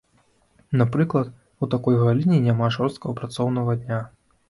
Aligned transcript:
Напрыклад, 0.81 1.29
у 1.63 1.69
такой 1.75 2.01
галіне 2.03 2.43
няма 2.49 2.73
жорсткага 2.79 3.13
працоўнага 3.25 3.81
дня. 3.87 4.07